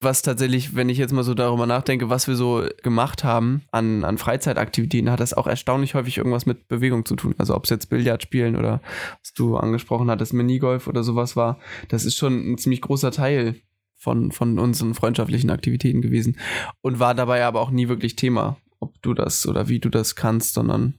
[0.00, 4.04] was tatsächlich, wenn ich jetzt mal so darüber nachdenke, was wir so gemacht haben an,
[4.04, 7.34] an Freizeitaktivitäten, hat das auch erstaunlich häufig irgendwas mit Bewegung zu tun.
[7.36, 8.80] Also ob es jetzt Billard spielen oder
[9.22, 11.58] was du angesprochen hattest, Minigolf oder sowas war,
[11.88, 13.56] das ist schon ein ziemlich großer Teil
[13.94, 16.38] von, von unseren freundschaftlichen Aktivitäten gewesen
[16.80, 20.16] und war dabei aber auch nie wirklich Thema, ob du das oder wie du das
[20.16, 20.94] kannst, sondern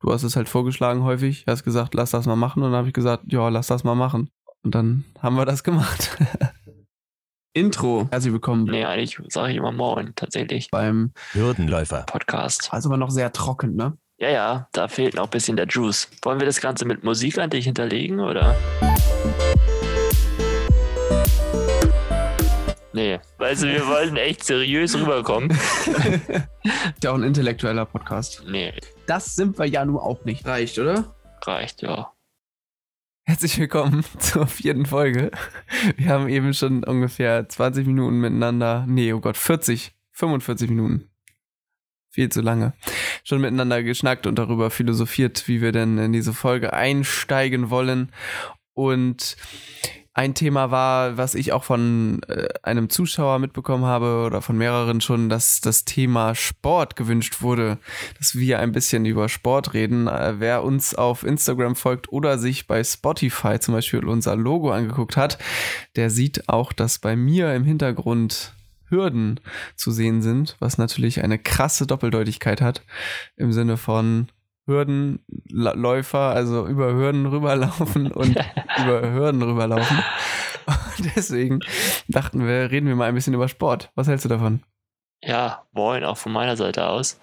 [0.00, 2.88] du hast es halt vorgeschlagen häufig, hast gesagt, lass das mal machen und dann habe
[2.88, 4.28] ich gesagt, ja, lass das mal machen.
[4.62, 6.18] Und dann haben wir das gemacht.
[7.56, 8.06] Intro.
[8.10, 8.64] Herzlich willkommen.
[8.64, 10.70] Nee, eigentlich sage ich immer Moin, tatsächlich.
[10.70, 12.02] Beim Hürdenläufer.
[12.02, 12.68] Podcast.
[12.70, 13.96] Also aber noch sehr trocken, ne?
[14.18, 16.10] Ja, ja, da fehlt noch ein bisschen der Juice.
[16.20, 18.54] Wollen wir das Ganze mit Musik an dich hinterlegen, oder?
[22.92, 25.48] Nee, weißt du, wir wollten echt seriös rüberkommen.
[26.62, 28.44] ist ja auch ein intellektueller Podcast.
[28.46, 28.74] Nee.
[29.06, 30.44] Das sind wir ja nun auch nicht.
[30.44, 31.16] Reicht, oder?
[31.42, 32.12] Reicht, ja.
[33.28, 35.32] Herzlich willkommen zur vierten Folge.
[35.96, 41.10] Wir haben eben schon ungefähr 20 Minuten miteinander, nee, oh Gott, 40, 45 Minuten.
[42.08, 42.74] Viel zu lange.
[43.24, 48.12] Schon miteinander geschnackt und darüber philosophiert, wie wir denn in diese Folge einsteigen wollen.
[48.74, 49.36] Und
[50.16, 55.02] ein Thema war, was ich auch von äh, einem Zuschauer mitbekommen habe oder von mehreren
[55.02, 57.76] schon, dass das Thema Sport gewünscht wurde,
[58.16, 60.08] dass wir ein bisschen über Sport reden.
[60.08, 65.18] Äh, wer uns auf Instagram folgt oder sich bei Spotify zum Beispiel unser Logo angeguckt
[65.18, 65.36] hat,
[65.96, 68.54] der sieht auch, dass bei mir im Hintergrund
[68.88, 69.38] Hürden
[69.74, 72.80] zu sehen sind, was natürlich eine krasse Doppeldeutigkeit hat
[73.36, 74.28] im Sinne von
[74.66, 78.36] Hürdenläufer, also über Hürden rüberlaufen und
[78.78, 79.98] über Hürden rüberlaufen.
[80.66, 81.60] Und deswegen
[82.08, 83.90] dachten wir, reden wir mal ein bisschen über Sport.
[83.94, 84.62] Was hältst du davon?
[85.22, 87.18] Ja, moin, auch von meiner Seite aus.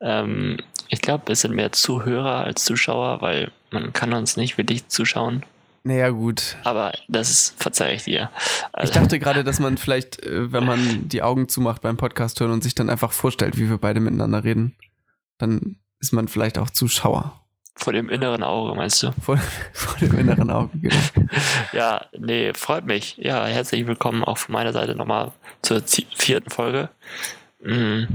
[0.00, 0.58] Ähm,
[0.88, 5.44] ich glaube, es sind mehr Zuhörer als Zuschauer, weil man kann uns nicht wirklich zuschauen.
[5.84, 6.56] Naja, gut.
[6.64, 8.30] Aber das ist, verzeih ich dir.
[8.72, 12.40] Also, ich dachte gerade, dass man vielleicht, äh, wenn man die Augen zumacht beim Podcast
[12.40, 14.76] hören und sich dann einfach vorstellt, wie wir beide miteinander reden,
[15.38, 17.40] dann ist man vielleicht auch Zuschauer.
[17.74, 19.12] Vor dem inneren Auge, meinst du?
[19.22, 19.38] Vor,
[19.72, 20.96] vor dem inneren Auge, genau.
[21.72, 23.16] ja, nee, freut mich.
[23.18, 25.32] Ja, herzlich willkommen auch von meiner Seite nochmal
[25.62, 26.88] zur vierten Folge.
[27.62, 28.08] Mhm.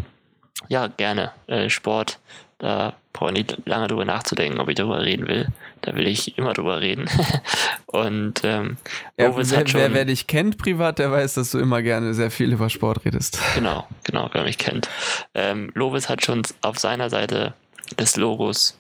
[0.67, 1.31] Ja, gerne.
[1.47, 2.19] Äh, Sport,
[2.57, 5.47] da brauche ich nicht lange drüber nachzudenken, ob ich darüber reden will.
[5.81, 7.09] Da will ich immer drüber reden.
[7.85, 8.77] Und ähm,
[9.17, 12.13] ja, wer, hat schon, wer, wer, dich kennt privat, der weiß, dass du immer gerne
[12.13, 13.39] sehr viel über Sport redest.
[13.55, 14.89] Genau, genau, wer mich kennt.
[15.33, 17.53] Ähm, Lovis hat schon auf seiner Seite
[17.99, 18.79] des Logos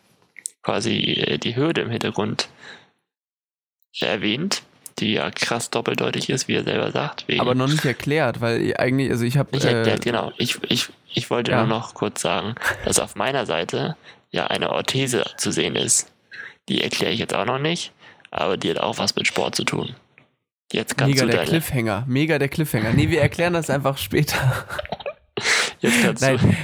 [0.61, 2.49] quasi äh, die Hürde im Hintergrund
[3.99, 4.63] erwähnt,
[4.99, 7.25] die ja krass doppeldeutig ist, wie er selber sagt.
[7.37, 9.51] Aber noch nicht erklärt, weil eigentlich, also ich habe.
[9.53, 10.31] Nicht erklärt, äh, genau.
[10.37, 11.59] Ich, ich, ich wollte ja.
[11.59, 13.95] nur noch kurz sagen, dass auf meiner Seite
[14.31, 16.11] ja eine Orthese zu sehen ist.
[16.69, 17.91] Die erkläre ich jetzt auch noch nicht,
[18.31, 19.95] aber die hat auch was mit Sport zu tun.
[20.71, 22.93] Jetzt kannst Mega du der Cliffhanger, mega der Cliffhanger.
[22.93, 24.65] Nee, wir erklären das einfach später.
[25.79, 26.37] Jetzt kannst Nein.
[26.37, 26.55] du,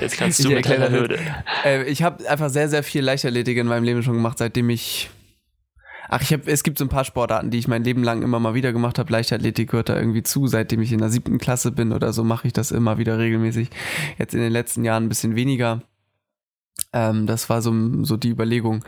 [0.00, 1.18] jetzt kannst du mit deiner Hürde.
[1.64, 5.10] Äh, ich habe einfach sehr, sehr viel Leichtathletik in meinem Leben schon gemacht, seitdem ich.
[6.10, 8.40] Ach, ich habe, es gibt so ein paar Sportarten, die ich mein Leben lang immer
[8.40, 9.12] mal wieder gemacht habe.
[9.12, 10.46] Leichtathletik gehört da irgendwie zu.
[10.46, 13.70] Seitdem ich in der siebten Klasse bin oder so, mache ich das immer wieder regelmäßig.
[14.18, 15.82] Jetzt in den letzten Jahren ein bisschen weniger.
[16.92, 17.74] Ähm, das war so,
[18.04, 18.84] so die Überlegung,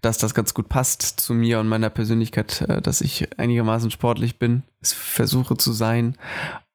[0.00, 4.38] dass das ganz gut passt zu mir und meiner Persönlichkeit, äh, dass ich einigermaßen sportlich
[4.38, 6.16] bin, es versuche zu sein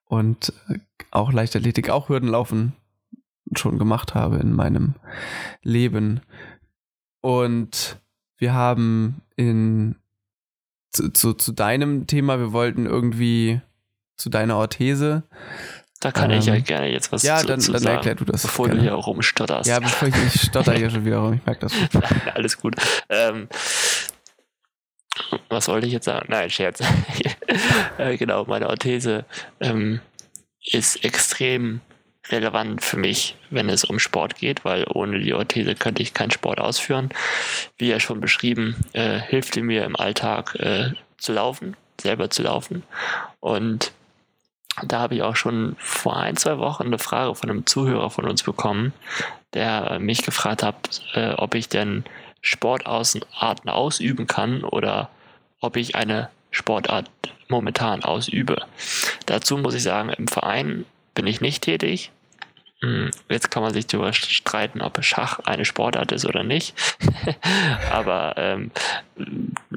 [0.09, 0.79] und äh,
[1.11, 2.73] auch Leichtathletik, auch Hürdenlaufen
[3.55, 4.95] schon gemacht habe in meinem
[5.63, 6.19] Leben.
[7.21, 7.97] Und
[8.37, 9.95] wir haben in
[10.91, 13.61] zu, zu, zu deinem Thema, wir wollten irgendwie
[14.17, 15.23] zu deiner Orthese.
[15.99, 17.95] Da kann ähm, ich ja ähm, gerne jetzt was ja, zu, dann, zu dann sagen.
[17.97, 18.41] erklär du das.
[18.41, 18.81] Bevor gerne.
[18.81, 19.69] du hier rumstotterst.
[19.69, 21.73] Ja, bevor ich, ich stotter hier schon wieder rum, ich merke das.
[22.33, 22.75] Alles gut.
[23.09, 23.47] Ähm,
[25.49, 26.27] was wollte ich jetzt sagen?
[26.29, 26.81] Nein, Scherz.
[27.97, 29.25] äh, genau, meine Orthese
[29.59, 30.01] ähm,
[30.63, 31.81] ist extrem
[32.29, 36.31] relevant für mich, wenn es um Sport geht, weil ohne die Orthese könnte ich keinen
[36.31, 37.09] Sport ausführen.
[37.77, 42.43] Wie ja schon beschrieben, äh, hilft die mir im Alltag äh, zu laufen, selber zu
[42.43, 42.83] laufen.
[43.39, 43.91] Und
[44.83, 48.25] da habe ich auch schon vor ein, zwei Wochen eine Frage von einem Zuhörer von
[48.25, 48.93] uns bekommen,
[49.53, 52.03] der mich gefragt hat, äh, ob ich denn
[52.41, 55.09] Sportarten ausüben kann oder
[55.61, 57.09] ob ich eine Sportart
[57.47, 58.57] momentan ausübe.
[59.25, 60.85] Dazu muss ich sagen, im Verein
[61.15, 62.11] bin ich nicht tätig.
[62.81, 66.73] Hm, jetzt kann man sich darüber streiten, ob Schach eine Sportart ist oder nicht.
[67.91, 68.71] Aber ähm,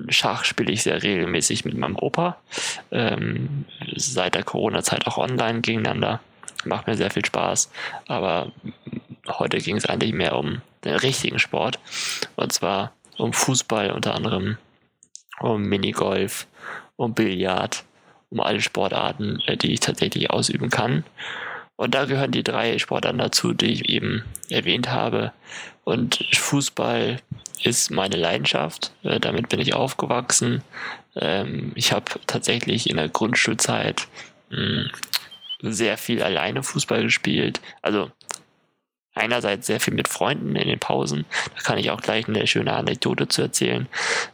[0.08, 2.36] Schach spiele ich sehr regelmäßig mit meinem Opa.
[2.92, 3.64] Ähm,
[3.96, 6.20] seit der Corona-Zeit auch online gegeneinander.
[6.64, 7.72] Macht mir sehr viel Spaß.
[8.06, 8.52] Aber
[9.26, 11.80] heute ging es eigentlich mehr um den richtigen Sport.
[12.36, 14.58] Und zwar um Fußball unter anderem,
[15.42, 16.46] um Minigolf,
[16.96, 17.84] um Billard
[18.32, 21.04] um alle Sportarten, äh, die ich tatsächlich ausüben kann.
[21.76, 25.32] Und da gehören die drei Sportarten dazu, die ich eben erwähnt habe.
[25.84, 27.18] Und Fußball
[27.62, 28.92] ist meine Leidenschaft.
[29.02, 30.62] Äh, damit bin ich aufgewachsen.
[31.14, 34.08] Ähm, ich habe tatsächlich in der Grundschulzeit
[34.50, 34.90] hm,
[35.60, 37.60] sehr viel alleine Fußball gespielt.
[37.82, 38.10] Also
[39.14, 41.24] einerseits sehr viel mit Freunden in den Pausen.
[41.56, 43.88] Da kann ich auch gleich eine schöne Anekdote zu erzählen.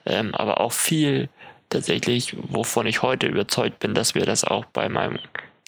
[0.06, 1.28] Ähm, aber auch viel
[1.68, 5.18] tatsächlich, wovon ich heute überzeugt bin, dass wir das auch bei meinem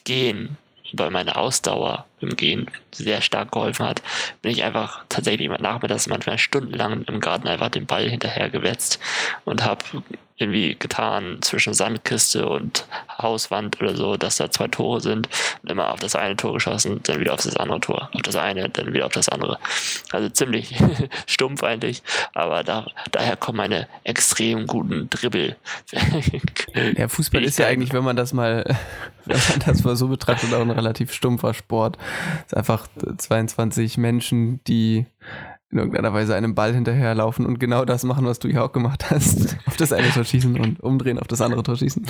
[0.05, 0.57] Gehen
[0.93, 4.03] bei meiner Ausdauer im Gehen sehr stark geholfen hat,
[4.43, 8.99] bin ich einfach tatsächlich nachmittags manchmal stundenlang im Garten einfach den Ball hinterher gewetzt
[9.45, 9.85] und habe
[10.41, 12.87] irgendwie getan zwischen Sandkiste und
[13.19, 15.29] Hauswand oder so, dass da zwei Tore sind
[15.63, 18.37] und immer auf das eine Tor geschossen, dann wieder auf das andere Tor, auf das
[18.37, 19.59] eine, dann wieder auf das andere.
[20.13, 20.75] Also ziemlich
[21.27, 22.03] stumpf eigentlich,
[22.35, 25.57] aber da, daher kommen meine extrem guten Dribbel.
[26.97, 28.65] ja, Fußball ist ja eigentlich, wenn man das mal,
[29.27, 31.99] wenn man das mal so betrachtet, auch ein relativ stumpfer Sport.
[32.41, 32.87] Es ist einfach
[33.19, 35.07] 22 Menschen, die
[35.71, 39.11] in irgendeiner Weise einem Ball hinterherlaufen und genau das machen, was du ja auch gemacht
[39.11, 39.57] hast.
[39.67, 42.07] Auf das eine Tor schießen und umdrehen, auf das andere Tor schießen.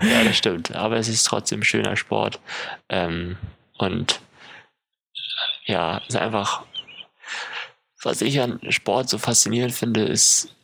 [0.00, 0.74] ja, das stimmt.
[0.74, 2.40] Aber es ist trotzdem schöner Sport.
[2.88, 3.36] Ähm,
[3.78, 4.20] und
[5.64, 6.64] ja, es ist einfach,
[8.02, 10.54] was ich an Sport so faszinierend finde, ist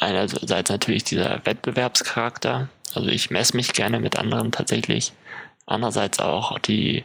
[0.00, 2.68] einerseits natürlich dieser Wettbewerbscharakter.
[2.94, 5.12] Also ich messe mich gerne mit anderen tatsächlich.
[5.66, 7.04] Andererseits auch die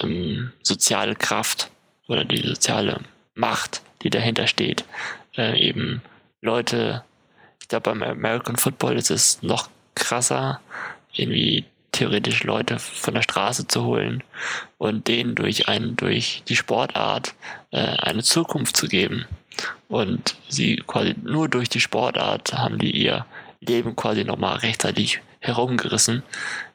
[0.00, 1.70] ähm, soziale Kraft
[2.08, 3.00] oder die soziale
[3.34, 4.84] Macht, die dahinter steht.
[5.36, 6.02] Äh, eben
[6.40, 7.04] Leute,
[7.60, 10.60] ich glaube beim American Football ist es noch krasser,
[11.12, 14.24] irgendwie theoretisch Leute von der Straße zu holen
[14.78, 17.34] und denen durch einen, durch die Sportart
[17.70, 19.26] äh, eine Zukunft zu geben.
[19.88, 23.26] Und sie quasi nur durch die Sportart haben die ihr
[23.60, 26.22] Leben quasi nochmal rechtzeitig herumgerissen.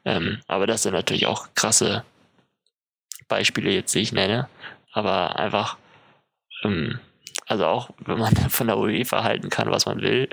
[0.05, 2.03] Ähm, aber das sind natürlich auch krasse
[3.27, 4.47] Beispiele jetzt, ich nenne.
[4.93, 5.77] Aber einfach
[6.63, 6.99] ähm,
[7.47, 10.29] also auch wenn man von der UEFA halten kann, was man will,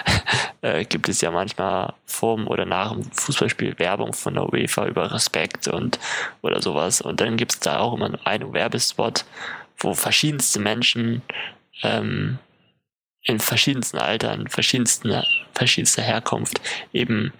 [0.62, 5.12] äh, gibt es ja manchmal vorm oder nach dem Fußballspiel Werbung von der UEFA über
[5.12, 5.98] Respekt und
[6.42, 7.00] oder sowas.
[7.00, 9.24] Und dann gibt es da auch immer einen Werbespot,
[9.78, 11.22] wo verschiedenste Menschen
[11.82, 12.38] ähm,
[13.22, 15.22] in verschiedensten Altern, verschiedensten,
[15.52, 16.60] verschiedenster Herkunft
[16.92, 17.32] eben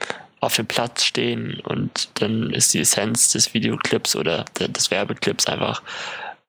[0.47, 5.83] auf dem Platz stehen und dann ist die Essenz des Videoclips oder des Werbeclips einfach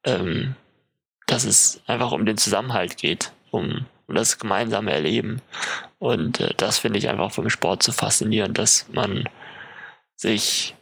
[0.03, 0.55] ähm,
[1.27, 5.41] dass es einfach um den Zusammenhalt geht, um, um das gemeinsame Erleben.
[5.99, 9.29] Und äh, das finde ich einfach vom Sport so faszinierend, dass man
[10.15, 10.73] sich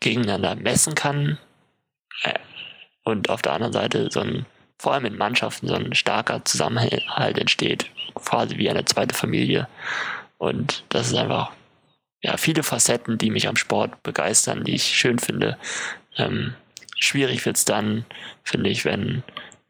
[0.00, 1.38] gegeneinander messen kann
[2.22, 2.38] äh,
[3.04, 4.46] und auf der anderen Seite so ein,
[4.78, 9.68] vor allem in Mannschaften, so ein starker Zusammenhalt entsteht, quasi wie eine zweite Familie.
[10.38, 11.52] Und das ist einfach,
[12.22, 15.58] ja, viele Facetten, die mich am Sport begeistern, die ich schön finde.
[16.16, 16.54] Ähm,
[16.98, 18.04] schwierig wird's dann,
[18.44, 19.22] finde ich, wenn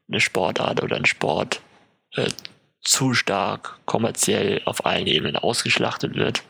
[0.09, 1.61] eine Sportart oder ein Sport
[2.15, 2.29] äh,
[2.83, 6.43] zu stark kommerziell auf allen Ebenen ausgeschlachtet wird,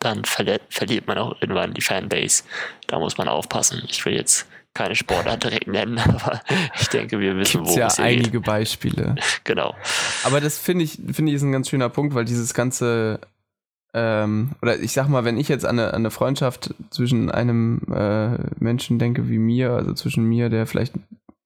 [0.00, 2.42] dann verli verliert man auch irgendwann die Fanbase.
[2.88, 3.82] Da muss man aufpassen.
[3.88, 6.42] Ich will jetzt keine Sportart direkt nennen, aber
[6.80, 8.44] ich denke, wir wissen, Gibt's wo ja es einige geht.
[8.44, 9.14] Beispiele.
[9.44, 9.74] Genau.
[10.24, 13.20] Aber das finde ich, finde ich ist ein ganz schöner Punkt, weil dieses ganze
[13.94, 17.80] ähm, oder ich sag mal, wenn ich jetzt an eine, an eine Freundschaft zwischen einem
[17.92, 20.94] äh, Menschen denke wie mir, also zwischen mir, der vielleicht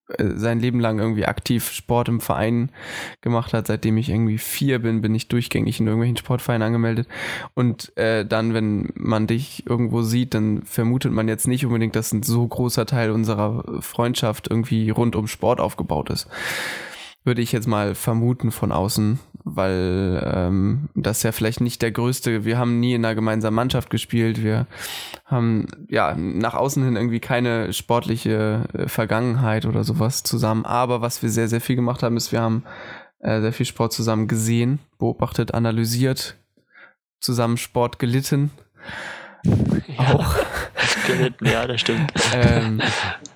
[0.09, 2.71] äh, sein Leben lang irgendwie aktiv Sport im Verein
[3.21, 3.67] gemacht hat.
[3.67, 7.09] Seitdem ich irgendwie vier bin, bin ich durchgängig in irgendwelchen Sportvereinen angemeldet.
[7.55, 12.13] Und äh, dann, wenn man dich irgendwo sieht, dann vermutet man jetzt nicht unbedingt, dass
[12.13, 16.29] ein so großer Teil unserer Freundschaft irgendwie rund um Sport aufgebaut ist
[17.27, 22.45] würde ich jetzt mal vermuten von außen, weil ähm, das ja vielleicht nicht der größte,
[22.45, 24.67] wir haben nie in einer gemeinsamen Mannschaft gespielt, wir
[25.25, 31.23] haben ja nach außen hin irgendwie keine sportliche äh, Vergangenheit oder sowas zusammen, aber was
[31.23, 32.65] wir sehr, sehr viel gemacht haben, ist, wir haben
[33.21, 36.37] äh, sehr viel Sport zusammen gesehen, beobachtet, analysiert,
[37.21, 38.51] zusammen Sport gelitten.
[39.87, 40.13] Ja.
[40.13, 40.35] Auch
[41.07, 42.13] gelitten, ja, das stimmt.
[42.35, 42.83] Ähm,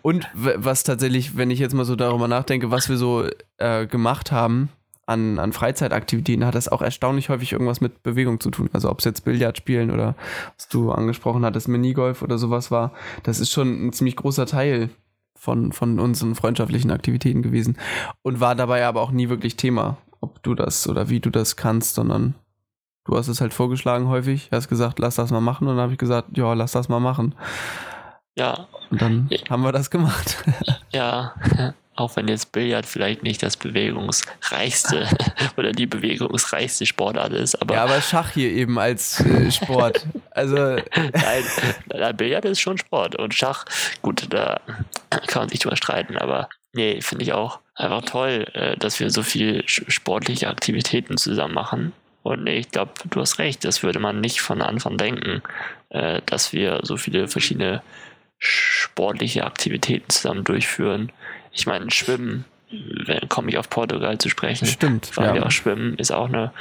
[0.03, 4.33] und was tatsächlich, wenn ich jetzt mal so darüber nachdenke, was wir so äh, gemacht
[4.33, 4.71] haben
[5.11, 8.71] an, an Freizeitaktivitäten, hat das auch erstaunlich häufig irgendwas mit Bewegung zu tun.
[8.73, 10.15] Also ob es jetzt Billard spielen oder
[10.57, 12.93] was du angesprochen hattest, Minigolf oder sowas war,
[13.25, 14.91] das ist schon ein ziemlich großer Teil
[15.37, 17.77] von, von unseren freundschaftlichen Aktivitäten gewesen
[18.23, 21.57] und war dabei aber auch nie wirklich Thema, ob du das oder wie du das
[21.57, 22.35] kannst, sondern
[23.07, 25.93] Du hast es halt vorgeschlagen häufig, hast gesagt, lass das mal machen und dann habe
[25.93, 27.35] ich gesagt, ja, lass das mal machen.
[28.37, 28.69] Ja.
[28.91, 30.45] Und dann haben wir das gemacht.
[30.93, 31.35] Ja,
[32.01, 35.07] auch wenn jetzt Billard vielleicht nicht das bewegungsreichste
[35.57, 37.75] oder die bewegungsreichste Sportart ist, aber.
[37.75, 40.07] Ja, aber Schach hier eben als äh, Sport.
[40.31, 40.57] Also.
[41.87, 43.17] Nein, Billard ist schon Sport.
[43.17, 43.65] Und Schach,
[44.03, 44.61] gut, da
[45.11, 49.11] kann man sich drüber streiten, aber nee, finde ich auch einfach toll, äh, dass wir
[49.11, 51.93] so viel sportliche Aktivitäten zusammen machen.
[52.23, 55.43] Und ich glaube, du hast recht, das würde man nicht von Anfang denken,
[55.91, 57.83] äh, dass wir so viele verschiedene
[58.39, 61.13] sportliche Aktivitäten zusammen durchführen.
[61.53, 64.67] Ich meine, Schwimmen, wenn komme ich auf Portugal zu sprechen.
[64.67, 65.17] Stimmt.
[65.17, 65.43] Weil ja.
[65.45, 66.53] auch Schwimmen ist auch eine,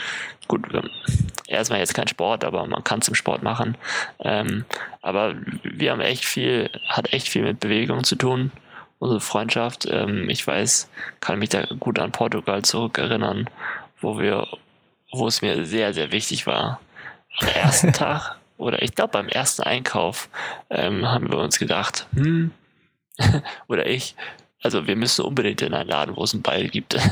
[0.48, 0.62] gut,
[1.48, 3.78] erstmal jetzt kein Sport, aber man kann es im Sport machen.
[4.20, 4.66] Ähm,
[5.02, 8.52] aber wir haben echt viel, hat echt viel mit Bewegung zu tun.
[8.98, 10.90] Unsere Freundschaft, ähm, ich weiß,
[11.22, 13.50] kann mich da gut an Portugal zurückerinnern,
[14.02, 14.48] wo wir,
[15.12, 16.82] wo es mir sehr, sehr wichtig war.
[17.40, 20.30] Am ersten Tag oder ich glaube beim ersten Einkauf
[20.70, 22.52] ähm, haben wir uns gedacht, hm,
[23.68, 24.16] oder ich,
[24.62, 26.98] also wir müssen unbedingt in einen Laden, wo es einen Ball gibt.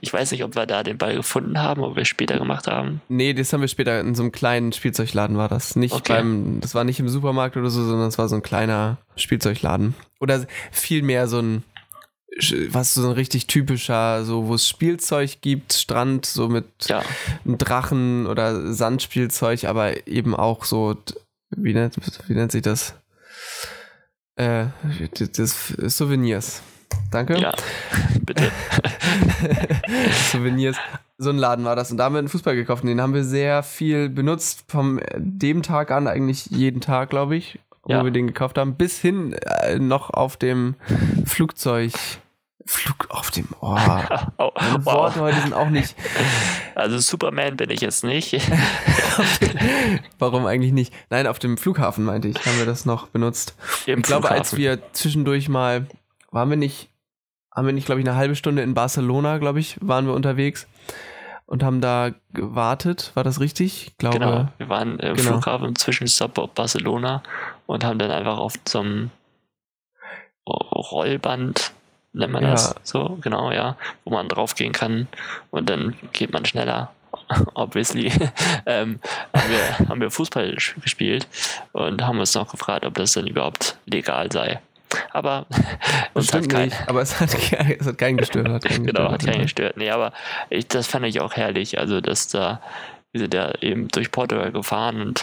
[0.00, 2.66] Ich weiß nicht, ob wir da den Ball gefunden haben, ob wir es später gemacht
[2.66, 3.00] haben.
[3.08, 5.76] Nee, das haben wir später in so einem kleinen Spielzeugladen war das.
[5.76, 6.12] Nicht okay.
[6.12, 9.94] beim, das war nicht im Supermarkt oder so, sondern es war so ein kleiner Spielzeugladen.
[10.20, 11.64] Oder vielmehr so ein,
[12.68, 17.02] was so ein richtig typischer, so wo es Spielzeug gibt, Strand, so mit ja.
[17.46, 20.96] Drachen oder Sandspielzeug, aber eben auch so,
[21.56, 21.96] wie nennt,
[22.28, 22.94] wie nennt sich das?
[24.36, 24.66] Äh,
[25.34, 26.62] das Souvenirs.
[27.10, 27.38] Danke.
[27.38, 27.54] Ja,
[28.20, 28.50] bitte.
[30.32, 30.76] Souvenirs.
[31.16, 31.90] So ein Laden war das.
[31.90, 32.82] Und da haben wir einen Fußball gekauft.
[32.82, 34.64] Und den haben wir sehr viel benutzt.
[34.68, 38.04] Vom dem Tag an, eigentlich jeden Tag, glaube ich, wo ja.
[38.04, 38.74] wir den gekauft haben.
[38.74, 40.74] Bis hin äh, noch auf dem
[41.24, 41.92] Flugzeug.
[42.66, 43.48] Flug auf dem.
[43.60, 43.76] Oh,
[44.38, 45.94] oh, meine Worte heute sind auch nicht.
[46.74, 48.32] Also Superman bin ich jetzt nicht.
[50.18, 50.92] Warum eigentlich nicht?
[51.10, 53.54] Nein, auf dem Flughafen meinte ich, haben wir das noch benutzt.
[53.86, 55.86] Im ich glaube, als wir zwischendurch mal,
[56.34, 56.90] waren wir nicht,
[57.54, 60.66] haben wir nicht, glaube ich, eine halbe Stunde in Barcelona, glaube ich, waren wir unterwegs
[61.46, 63.12] und haben da gewartet.
[63.14, 63.86] War das richtig?
[63.86, 65.32] Ich glaube, genau, wir waren im genau.
[65.32, 67.22] Flughafen zwischen Stop Barcelona
[67.66, 69.10] und haben dann einfach auf so einem
[70.46, 71.72] Rollband
[72.12, 72.50] nennt man ja.
[72.50, 75.08] das so, genau, ja, wo man draufgehen kann
[75.50, 76.92] und dann geht man schneller.
[77.54, 78.06] Obviously
[78.66, 79.00] ähm,
[79.34, 81.28] haben, wir, haben wir Fußball gespielt
[81.72, 84.60] und haben uns noch gefragt, ob das dann überhaupt legal sei.
[85.14, 85.46] Aber
[86.14, 88.64] uns hat kein, nicht, aber es hat, es hat keinen gestört.
[88.64, 89.76] Keinen genau, hat keinen gestört.
[89.76, 90.12] Nee, aber
[90.50, 91.78] ich, das fand ich auch herrlich.
[91.78, 92.60] Also, dass da,
[93.12, 95.22] wir sind ja eben durch Portugal gefahren und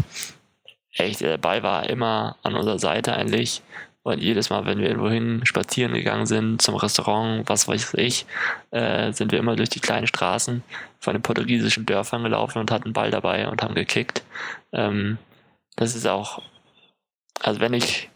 [0.93, 3.61] echt, der Ball war immer an unserer Seite eigentlich.
[4.03, 8.25] Und jedes Mal, wenn wir irgendwohin spazieren gegangen sind, zum Restaurant, was weiß ich,
[8.71, 10.63] äh, sind wir immer durch die kleinen Straßen
[10.99, 14.23] von den portugiesischen Dörfern gelaufen und hatten Ball dabei und haben gekickt.
[14.71, 15.17] Ähm,
[15.75, 16.41] das ist auch,
[17.41, 18.09] also wenn ich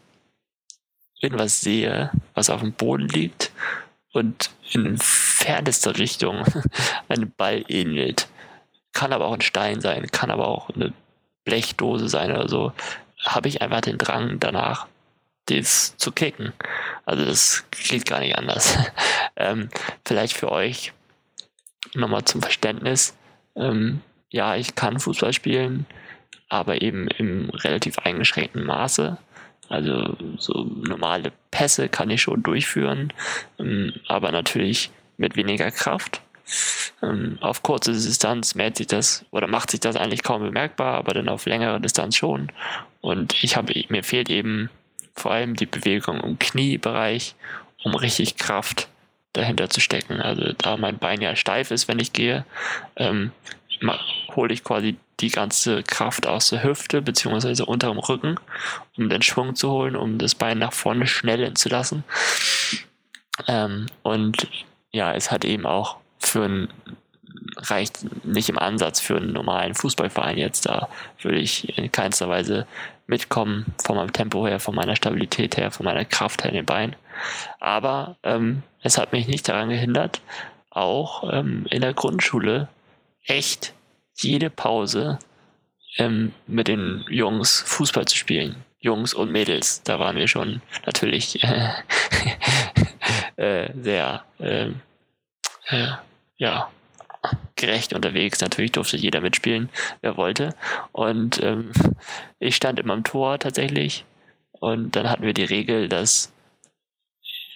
[1.20, 3.52] irgendwas sehe, was auf dem Boden liegt
[4.12, 6.44] und in fernster Richtung
[7.08, 8.28] einem Ball ähnelt,
[8.92, 10.92] kann aber auch ein Stein sein, kann aber auch eine
[11.44, 12.72] Blechdose sein oder so,
[13.24, 14.86] habe ich einfach den Drang danach,
[15.46, 16.52] das zu kicken.
[17.04, 18.76] Also das geht gar nicht anders.
[19.36, 19.68] ähm,
[20.04, 20.92] vielleicht für euch
[21.94, 23.16] nochmal zum Verständnis.
[23.54, 25.86] Ähm, ja, ich kann Fußball spielen,
[26.48, 29.18] aber eben im relativ eingeschränkten Maße.
[29.68, 33.12] Also so normale Pässe kann ich schon durchführen,
[33.58, 36.20] ähm, aber natürlich mit weniger Kraft.
[37.02, 41.14] Ähm, auf kurze Distanz merkt sich das oder macht sich das eigentlich kaum bemerkbar, aber
[41.14, 42.52] dann auf längere Distanz schon.
[43.00, 44.70] Und ich habe mir fehlt eben
[45.14, 47.34] vor allem die Bewegung im Kniebereich,
[47.82, 48.88] um richtig Kraft
[49.32, 50.20] dahinter zu stecken.
[50.20, 52.44] Also da mein Bein ja steif ist, wenn ich gehe,
[52.96, 53.32] ähm,
[54.34, 58.36] hole ich quasi die ganze Kraft aus der Hüfte beziehungsweise unterem Rücken,
[58.96, 62.04] um den Schwung zu holen, um das Bein nach vorne schnellen zu lassen.
[63.46, 64.48] Ähm, und
[64.92, 66.68] ja, es hat eben auch für ein
[67.56, 70.66] reicht nicht im Ansatz für einen normalen Fußballverein jetzt.
[70.66, 70.88] Da
[71.22, 72.66] würde ich in keinster Weise
[73.06, 76.66] mitkommen, von meinem Tempo her, von meiner Stabilität her, von meiner Kraft her in den
[76.66, 76.96] Beinen.
[77.60, 80.20] Aber ähm, es hat mich nicht daran gehindert,
[80.70, 82.68] auch ähm, in der Grundschule
[83.26, 83.74] echt
[84.14, 85.18] jede Pause
[85.98, 88.64] ähm, mit den Jungs Fußball zu spielen.
[88.78, 91.72] Jungs und Mädels, da waren wir schon natürlich äh,
[93.36, 94.70] äh, sehr äh,
[96.36, 96.70] ja
[97.56, 98.40] gerecht unterwegs.
[98.40, 100.54] Natürlich durfte jeder mitspielen, wer wollte.
[100.92, 101.72] Und ähm,
[102.38, 104.04] ich stand immer im Tor tatsächlich.
[104.52, 106.32] Und dann hatten wir die Regel, dass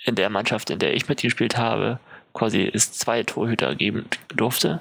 [0.05, 2.01] in der Mannschaft, in der ich mitgespielt habe,
[2.33, 4.81] quasi es zwei Torhüter geben durfte.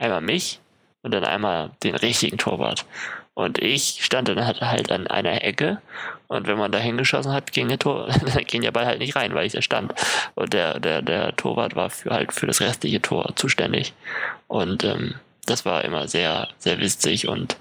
[0.00, 0.58] Einmal mich
[1.02, 2.84] und dann einmal den richtigen Torwart.
[3.34, 5.80] Und ich stand dann halt, halt an einer Ecke
[6.26, 8.08] und wenn man da hingeschossen hat, ging der Tor,
[8.46, 9.94] ging der Ball halt nicht rein, weil ich da stand.
[10.34, 13.94] Und der, der, der Torwart war für halt für das restliche Tor zuständig.
[14.48, 15.14] Und ähm,
[15.46, 17.56] das war immer sehr, sehr witzig und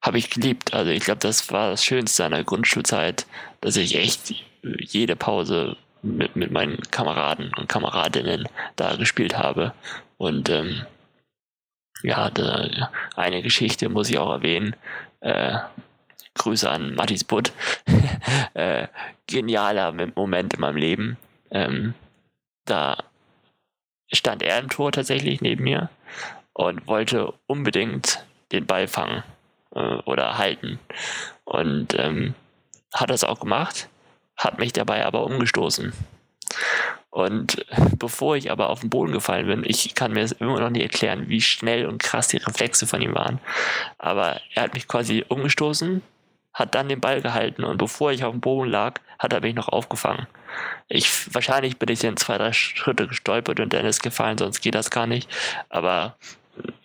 [0.00, 0.74] habe ich geliebt.
[0.74, 3.26] Also ich glaube, das war das Schönste an der Grundschulzeit,
[3.60, 9.72] dass ich echt jede Pause mit, mit meinen Kameraden und Kameradinnen da gespielt habe.
[10.18, 10.82] Und ähm,
[12.04, 14.76] ja, da, eine Geschichte muss ich auch erwähnen.
[15.20, 15.56] Äh,
[16.34, 17.52] Grüße an Mattis Butt.
[18.54, 18.88] äh,
[19.26, 21.16] genialer Moment in meinem Leben.
[21.50, 21.94] Ähm,
[22.66, 22.98] da
[24.12, 25.88] stand er im Tor tatsächlich neben mir
[26.52, 29.22] und wollte unbedingt den Ball fangen
[29.74, 30.78] äh, oder halten.
[31.44, 32.34] Und ähm,
[32.92, 33.88] hat das auch gemacht,
[34.36, 35.94] hat mich dabei aber umgestoßen.
[37.14, 37.64] Und
[37.96, 40.82] bevor ich aber auf den Boden gefallen bin, ich kann mir das immer noch nicht
[40.82, 43.38] erklären, wie schnell und krass die Reflexe von ihm waren.
[43.98, 46.02] Aber er hat mich quasi umgestoßen,
[46.52, 49.54] hat dann den Ball gehalten und bevor ich auf dem Boden lag, hat er mich
[49.54, 50.26] noch aufgefangen.
[50.88, 54.74] Ich, wahrscheinlich bin ich in zwei, drei Schritte gestolpert und dann ist gefallen, sonst geht
[54.74, 55.30] das gar nicht.
[55.68, 56.16] Aber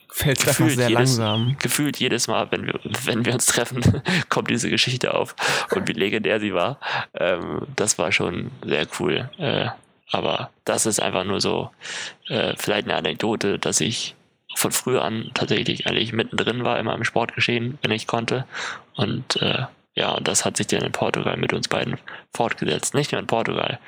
[0.10, 1.56] fällt einfach sehr jedes, langsam.
[1.58, 5.36] Gefühlt jedes Mal, wenn wir, wenn wir uns treffen, kommt diese Geschichte auf
[5.74, 6.80] und wie legendär sie war.
[7.16, 9.28] Ähm, das war schon sehr cool.
[9.40, 9.70] Äh,
[10.12, 11.70] aber das ist einfach nur so
[12.28, 14.16] äh, vielleicht eine Anekdote, dass ich
[14.56, 18.46] von früh an tatsächlich eigentlich mittendrin war, immer im Sportgeschehen, wenn ich konnte.
[18.96, 21.98] Und äh, ja, und das hat sich dann in Portugal mit uns beiden
[22.34, 22.94] fortgesetzt.
[22.94, 23.80] Nicht nur in Portugal.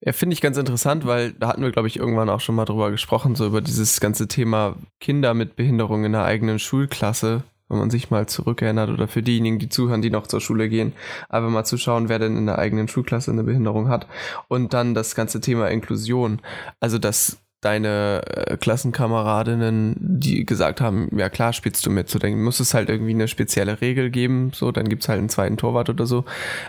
[0.00, 2.64] Ja, finde ich ganz interessant, weil da hatten wir, glaube ich, irgendwann auch schon mal
[2.64, 7.78] drüber gesprochen, so über dieses ganze Thema Kinder mit Behinderung in der eigenen Schulklasse, wenn
[7.78, 10.92] man sich mal zurückerinnert oder für diejenigen, die zuhören, die noch zur Schule gehen,
[11.28, 14.06] aber mal zu schauen, wer denn in der eigenen Schulklasse eine Behinderung hat.
[14.48, 16.40] Und dann das ganze Thema Inklusion.
[16.80, 22.42] Also, dass deine äh, Klassenkameradinnen, die gesagt haben, ja klar, spielst du mit, so dann
[22.42, 25.88] muss es halt irgendwie eine spezielle Regel geben, so dann gibt's halt einen zweiten Torwart
[25.88, 26.24] oder so.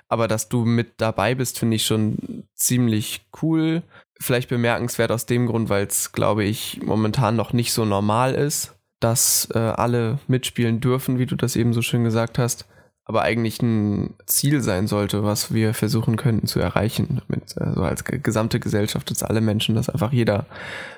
[0.08, 3.84] Aber dass du mit dabei bist, finde ich schon ziemlich cool.
[4.20, 8.77] Vielleicht bemerkenswert aus dem Grund, weil es, glaube ich, momentan noch nicht so normal ist,
[9.00, 12.66] dass äh, alle mitspielen dürfen, wie du das eben so schön gesagt hast
[13.08, 18.04] aber eigentlich ein Ziel sein sollte, was wir versuchen könnten zu erreichen, mit, also als
[18.04, 20.46] gesamte Gesellschaft, dass alle Menschen, dass einfach jeder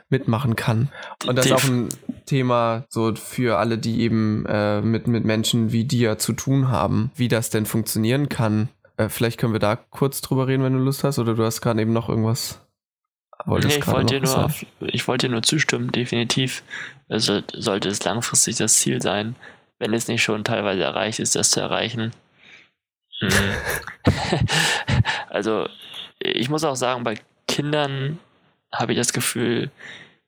[0.10, 0.90] mitmachen kann.
[1.28, 1.88] Und das ist auch ein
[2.26, 7.12] Thema so für alle, die eben äh, mit, mit Menschen wie dir zu tun haben,
[7.16, 8.70] wie das denn funktionieren kann.
[8.98, 11.62] Äh, vielleicht können wir da kurz drüber reden, wenn du Lust hast, oder du hast
[11.62, 12.60] gerade eben noch irgendwas
[13.46, 16.64] Wolltest nee, ich wollte, nur, ich wollte nur zustimmen, definitiv.
[17.08, 19.36] Also sollte es langfristig das Ziel sein,
[19.80, 22.12] wenn es nicht schon teilweise erreicht ist, das zu erreichen.
[23.20, 23.30] Hm.
[25.30, 25.68] also
[26.20, 27.16] ich muss auch sagen, bei
[27.48, 28.20] Kindern
[28.74, 29.72] habe ich das Gefühl,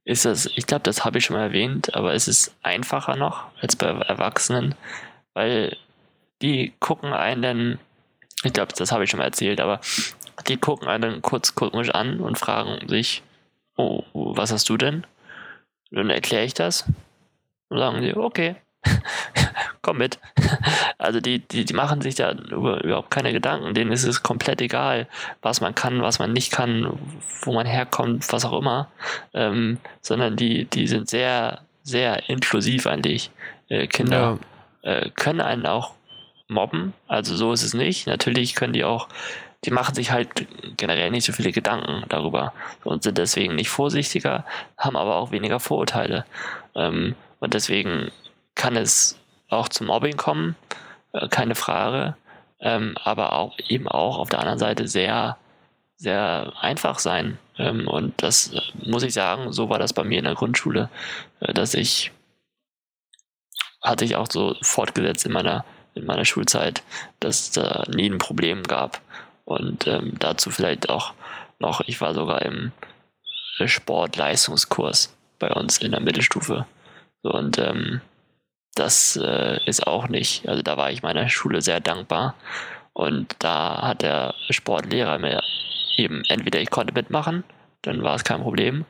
[0.03, 3.45] ist das, ich glaube, das habe ich schon mal erwähnt, aber es ist einfacher noch
[3.61, 4.75] als bei Erwachsenen,
[5.33, 5.77] weil
[6.41, 7.79] die gucken einen,
[8.43, 9.79] ich glaube, das habe ich schon mal erzählt, aber
[10.41, 13.23] die gucken einen kurz komisch an und fragen sich,
[13.77, 15.05] oh, was hast du denn?
[15.91, 16.85] Und dann erkläre ich das
[17.69, 18.55] und sagen sie, okay,
[19.81, 20.19] komm mit.
[20.97, 23.73] Also die, die, die machen sich da überhaupt keine Gedanken.
[23.73, 25.07] Denen ist es komplett egal,
[25.41, 26.95] was man kann, was man nicht kann,
[27.41, 28.87] wo man herkommt, was auch immer.
[29.33, 33.31] Ähm, sondern die, die sind sehr, sehr inklusiv eigentlich.
[33.67, 34.37] Äh, Kinder
[34.83, 34.91] ja.
[34.91, 35.95] äh, können einen auch
[36.47, 36.93] mobben.
[37.07, 38.05] Also so ist es nicht.
[38.05, 39.07] Natürlich können die auch
[39.63, 40.47] die machen sich halt
[40.77, 44.45] generell nicht so viele Gedanken darüber und sind deswegen nicht vorsichtiger,
[44.77, 46.25] haben aber auch weniger Vorurteile.
[46.75, 48.11] Ähm, und deswegen
[48.55, 49.19] kann es
[49.49, 50.55] auch zum Mobbing kommen,
[51.13, 52.15] äh, keine Frage,
[52.59, 55.37] ähm, aber auch eben auch auf der anderen Seite sehr,
[55.97, 57.37] sehr einfach sein.
[57.57, 60.89] Ähm, und das äh, muss ich sagen, so war das bei mir in der Grundschule,
[61.39, 62.11] äh, dass ich
[63.83, 66.83] hatte ich auch so fortgesetzt in meiner in meiner Schulzeit,
[67.19, 69.01] dass es da nie ein Problem gab.
[69.45, 71.13] Und ähm, dazu vielleicht auch
[71.59, 72.71] noch, ich war sogar im
[73.63, 76.65] Sportleistungskurs bei uns in der Mittelstufe.
[77.23, 78.01] So, und ähm,
[78.75, 80.47] das äh, ist auch nicht.
[80.47, 82.35] Also da war ich meiner Schule sehr dankbar.
[82.93, 85.41] Und da hat der Sportlehrer mir
[85.97, 87.43] eben entweder ich konnte mitmachen,
[87.81, 88.85] dann war es kein Problem,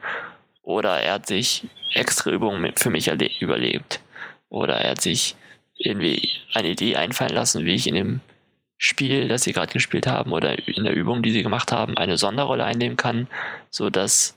[0.64, 3.08] oder er hat sich extra Übungen für mich
[3.42, 4.00] überlebt.
[4.50, 5.36] Oder er hat sich
[5.78, 8.22] irgendwie eine Idee einfallen lassen, wie ich in dem
[8.84, 12.18] Spiel, das sie gerade gespielt haben, oder in der Übung, die sie gemacht haben, eine
[12.18, 13.28] Sonderrolle einnehmen kann,
[13.70, 14.36] so dass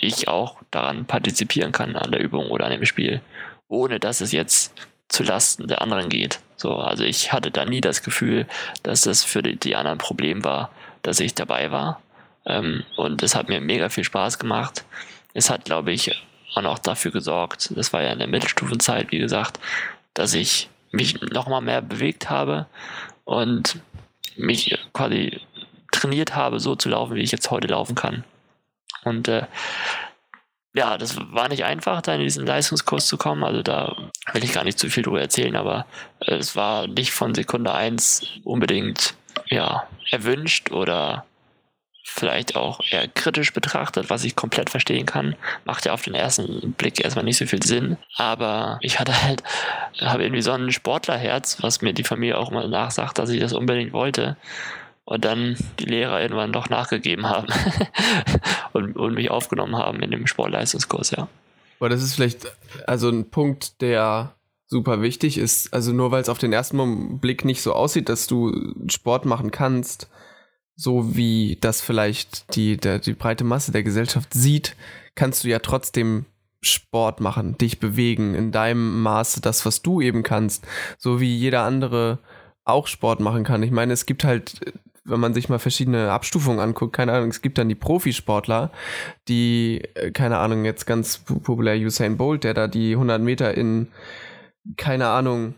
[0.00, 3.20] ich auch daran partizipieren kann an der Übung oder an dem Spiel
[3.68, 4.74] ohne dass es jetzt
[5.08, 6.40] zu Lasten der anderen geht.
[6.56, 8.46] So, also ich hatte da nie das Gefühl,
[8.82, 10.70] dass das für die, die anderen Problem war,
[11.02, 12.02] dass ich dabei war.
[12.46, 14.84] Ähm, und es hat mir mega viel Spaß gemacht.
[15.34, 16.10] Es hat, glaube ich,
[16.54, 19.60] auch noch dafür gesorgt, das war ja in der Mittelstufenzeit, wie gesagt,
[20.14, 22.66] dass ich mich nochmal mehr bewegt habe
[23.28, 23.78] und
[24.36, 25.38] mich quasi
[25.92, 28.24] trainiert habe, so zu laufen, wie ich jetzt heute laufen kann.
[29.04, 29.44] Und äh,
[30.72, 33.44] ja, das war nicht einfach, da in diesen Leistungskurs zu kommen.
[33.44, 33.94] Also da
[34.32, 35.84] will ich gar nicht zu viel drüber erzählen, aber
[36.20, 39.14] es war nicht von Sekunde eins unbedingt
[39.48, 41.26] ja, erwünscht oder
[42.10, 45.36] vielleicht auch eher kritisch betrachtet, was ich komplett verstehen kann.
[45.64, 47.98] Macht ja auf den ersten Blick erstmal nicht so viel Sinn.
[48.16, 49.42] Aber ich hatte halt,
[50.00, 53.52] habe irgendwie so ein Sportlerherz, was mir die Familie auch mal nachsagt, dass ich das
[53.52, 54.36] unbedingt wollte.
[55.04, 57.46] Und dann die Lehrer irgendwann doch nachgegeben haben
[58.72, 61.28] und, und mich aufgenommen haben in dem Sportleistungskurs, ja.
[61.78, 62.46] Aber das ist vielleicht
[62.86, 64.34] also ein Punkt, der
[64.66, 65.72] super wichtig ist.
[65.72, 69.50] Also nur weil es auf den ersten Blick nicht so aussieht, dass du Sport machen
[69.50, 70.08] kannst,
[70.78, 74.76] so wie das vielleicht die, der, die breite Masse der Gesellschaft sieht,
[75.16, 76.24] kannst du ja trotzdem
[76.62, 80.64] Sport machen, dich bewegen, in deinem Maße das, was du eben kannst,
[80.96, 82.20] so wie jeder andere
[82.64, 83.64] auch Sport machen kann.
[83.64, 84.72] Ich meine, es gibt halt,
[85.04, 88.70] wenn man sich mal verschiedene Abstufungen anguckt, keine Ahnung, es gibt dann die Profisportler,
[89.26, 93.88] die, äh, keine Ahnung, jetzt ganz populär Usain Bolt, der da die 100 Meter in,
[94.76, 95.54] keine Ahnung,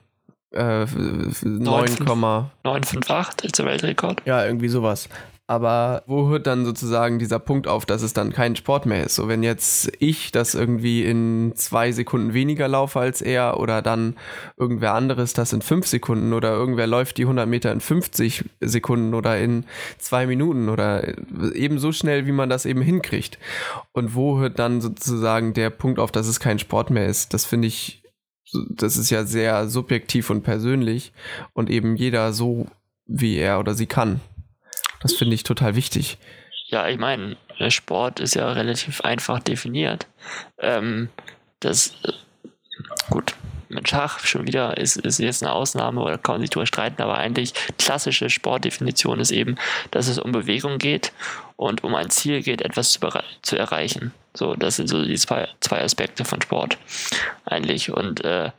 [0.53, 4.23] äh, 9,958 ist der Weltrekord.
[4.25, 5.09] Ja, irgendwie sowas.
[5.51, 9.17] Aber wo hört dann sozusagen dieser Punkt auf, dass es dann kein Sport mehr ist?
[9.17, 14.15] So, wenn jetzt ich das irgendwie in zwei Sekunden weniger laufe als er oder dann
[14.57, 19.13] irgendwer anderes das in fünf Sekunden oder irgendwer läuft die 100 Meter in 50 Sekunden
[19.13, 19.65] oder in
[19.99, 21.03] zwei Minuten oder
[21.53, 23.37] eben so schnell, wie man das eben hinkriegt.
[23.91, 27.35] Und wo hört dann sozusagen der Punkt auf, dass es kein Sport mehr ist?
[27.35, 28.00] Das finde ich
[28.53, 31.13] das ist ja sehr subjektiv und persönlich
[31.53, 32.67] und eben jeder so,
[33.07, 34.21] wie er oder sie kann.
[35.03, 36.19] Das finde ich total wichtig.
[36.69, 37.37] Ja, ich meine,
[37.69, 40.07] Sport ist ja relativ einfach definiert.
[40.59, 41.09] Ähm,
[41.59, 42.13] das, äh,
[43.11, 43.35] gut,
[43.69, 47.03] mit Schach schon wieder ist, ist jetzt eine Ausnahme oder kann man sich darüber streiten,
[47.03, 49.57] aber eigentlich klassische Sportdefinition ist eben,
[49.91, 51.13] dass es um Bewegung geht
[51.57, 53.01] und um ein Ziel geht, etwas zu,
[53.43, 54.13] zu erreichen.
[54.35, 56.79] So, das sind so die zwei, zwei Aspekte von Sport
[57.45, 57.91] eigentlich.
[57.91, 58.51] Und äh,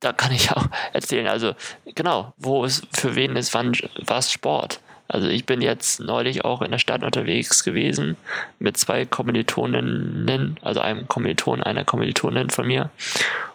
[0.00, 1.54] da kann ich auch erzählen, also
[1.94, 3.72] genau, wo es für wen ist, wann
[4.04, 4.80] was Sport.
[5.06, 8.16] Also ich bin jetzt neulich auch in der Stadt unterwegs gewesen
[8.58, 12.90] mit zwei Kommilitoninnen, also einem Kommiliton, einer Kommilitonin von mir.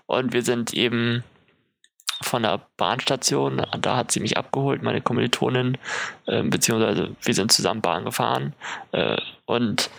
[0.06, 1.24] Und wir sind eben
[2.22, 5.78] von der Bahnstation, da hat sie mich abgeholt, meine Kommilitonin,
[6.28, 8.54] äh, beziehungsweise wir sind zusammen Bahn gefahren.
[8.92, 9.18] Äh,
[9.50, 9.90] und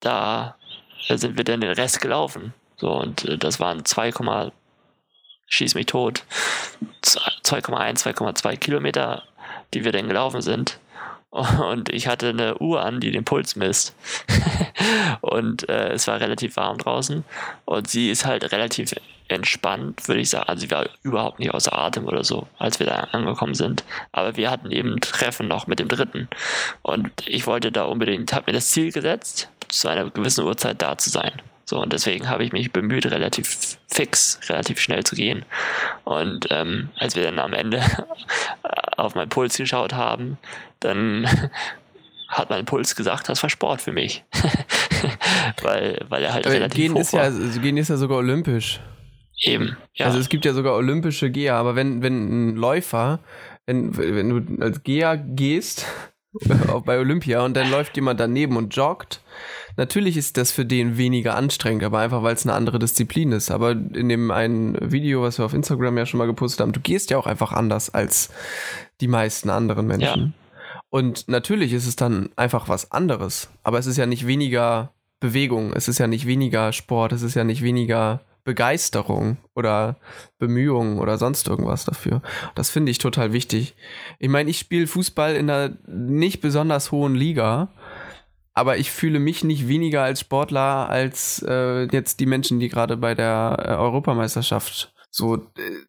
[0.00, 0.56] da
[1.08, 2.52] sind wir dann den Rest gelaufen.
[2.78, 4.50] So, und äh, das waren 2,
[5.46, 6.24] schieß mich tot,
[7.04, 9.22] 2,1, 2,2 Kilometer,
[9.72, 10.80] die wir dann gelaufen sind.
[11.30, 13.94] Und ich hatte eine Uhr an, die den Puls misst.
[15.20, 17.24] und äh, es war relativ warm draußen.
[17.64, 18.94] Und sie ist halt relativ
[19.28, 20.48] entspannt, würde ich sagen.
[20.48, 23.84] Also sie war überhaupt nicht außer Atem oder so, als wir da angekommen sind.
[24.10, 26.28] Aber wir hatten eben Treffen noch mit dem Dritten.
[26.82, 30.98] Und ich wollte da unbedingt, habe mir das Ziel gesetzt, zu einer gewissen Uhrzeit da
[30.98, 31.40] zu sein.
[31.70, 35.44] So, und deswegen habe ich mich bemüht, relativ fix, relativ schnell zu gehen.
[36.02, 37.80] Und ähm, als wir dann am Ende
[38.96, 40.36] auf meinen Puls geschaut haben,
[40.80, 41.28] dann
[42.28, 44.24] hat mein Puls gesagt, das war Sport für mich.
[45.62, 47.30] weil, weil er halt Aber relativ gehen hoch ist war.
[47.30, 48.80] Ja, gehen ist ja sogar olympisch.
[49.40, 50.06] Eben, ja.
[50.06, 53.20] Also es gibt ja sogar olympische Geher, aber wenn, wenn ein Läufer,
[53.66, 55.86] wenn, wenn du als Geher gehst,
[56.84, 59.20] bei Olympia und dann läuft jemand daneben und joggt,
[59.76, 63.50] natürlich ist das für den weniger anstrengend, aber einfach weil es eine andere Disziplin ist.
[63.50, 66.80] Aber in dem einen Video, was wir auf Instagram ja schon mal gepostet haben, du
[66.80, 68.30] gehst ja auch einfach anders als
[69.00, 70.20] die meisten anderen Menschen.
[70.20, 70.32] Ja.
[70.90, 75.72] Und natürlich ist es dann einfach was anderes, aber es ist ja nicht weniger Bewegung,
[75.72, 79.96] es ist ja nicht weniger Sport, es ist ja nicht weniger Begeisterung oder
[80.40, 82.20] Bemühungen oder sonst irgendwas dafür.
[82.56, 83.76] Das finde ich total wichtig.
[84.18, 87.68] Ich meine, ich spiele Fußball in einer nicht besonders hohen Liga,
[88.52, 92.96] aber ich fühle mich nicht weniger als Sportler als äh, jetzt die Menschen, die gerade
[92.96, 95.40] bei der äh, Europameisterschaft so, äh,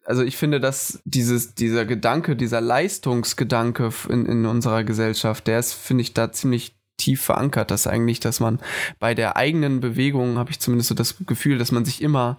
[0.04, 5.72] also ich finde, dass dieses, dieser Gedanke, dieser Leistungsgedanke in, in unserer Gesellschaft, der ist,
[5.72, 8.60] finde ich, da ziemlich tief verankert, dass eigentlich, dass man
[8.98, 12.38] bei der eigenen Bewegung, habe ich zumindest so das Gefühl, dass man sich immer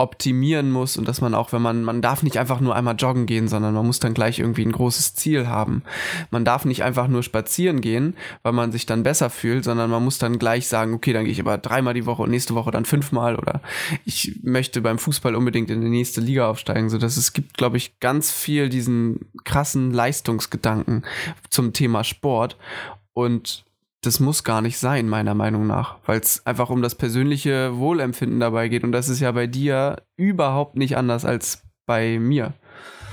[0.00, 3.26] optimieren muss und dass man auch, wenn man, man darf nicht einfach nur einmal joggen
[3.26, 5.82] gehen, sondern man muss dann gleich irgendwie ein großes Ziel haben.
[6.30, 10.02] Man darf nicht einfach nur spazieren gehen, weil man sich dann besser fühlt, sondern man
[10.02, 12.70] muss dann gleich sagen, okay, dann gehe ich aber dreimal die Woche und nächste Woche
[12.70, 13.60] dann fünfmal oder
[14.06, 17.76] ich möchte beim Fußball unbedingt in die nächste Liga aufsteigen, so dass es gibt, glaube
[17.76, 21.04] ich, ganz viel diesen krassen Leistungsgedanken
[21.50, 22.56] zum Thema Sport.
[23.12, 23.64] Und
[24.02, 28.40] das muss gar nicht sein, meiner Meinung nach, weil es einfach um das persönliche Wohlempfinden
[28.40, 28.82] dabei geht.
[28.84, 32.54] Und das ist ja bei dir überhaupt nicht anders als bei mir.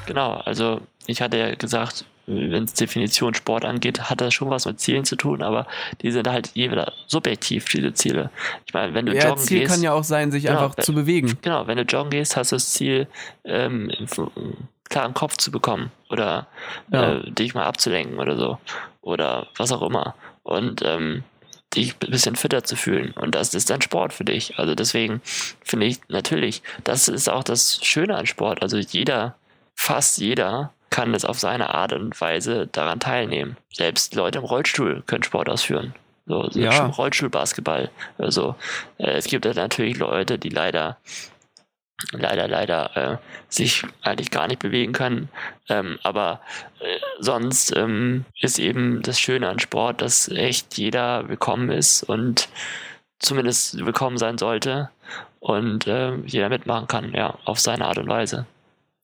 [0.05, 4.65] Genau, also ich hatte ja gesagt, wenn es Definition Sport angeht, hat das schon was
[4.65, 5.65] mit Zielen zu tun, aber
[6.01, 8.29] die sind halt jeweils subjektiv, diese Ziele.
[8.65, 9.71] Ich meine, wenn du ja, joggen Ziel gehst.
[9.73, 11.37] kann ja auch sein, sich Genau, einfach wenn- zu bewegen.
[11.41, 13.07] Genau, wenn du joggen gehst, hast du das Ziel,
[13.45, 16.47] ähm, einen klaren Kopf zu bekommen oder
[16.91, 17.15] Ja.
[17.15, 18.57] äh, dich mal abzulenken oder so
[19.01, 20.15] oder was auch immer
[20.47, 21.23] und ähm,
[21.75, 24.57] dich ein bisschen fitter zu fühlen und das ist dann Sport für dich.
[24.57, 25.21] Also deswegen
[25.63, 28.61] finde ich natürlich, das ist auch das Schöne an Sport.
[28.61, 29.35] Also jeder,
[29.75, 33.57] fast jeder kann es auf seine Art und Weise daran teilnehmen.
[33.73, 35.93] Selbst Leute im Rollstuhl können Sport ausführen.
[36.25, 36.87] So, so Ja.
[36.87, 37.89] Rollstuhlbasketball.
[38.17, 38.55] Also
[38.97, 40.97] äh, es gibt ja natürlich Leute, die leider
[42.11, 43.17] leider, leider äh,
[43.49, 45.29] sich eigentlich gar nicht bewegen können.
[45.69, 46.41] Ähm, aber
[46.79, 52.49] äh, sonst ähm, ist eben das Schöne an Sport, dass echt jeder willkommen ist und
[53.19, 54.89] zumindest willkommen sein sollte
[55.39, 58.45] und äh, jeder mitmachen kann, ja, auf seine Art und Weise.